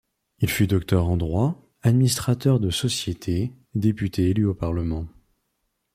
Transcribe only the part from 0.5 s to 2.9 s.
docteur en droit, administrateur de